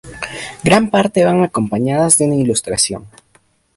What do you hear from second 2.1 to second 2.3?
de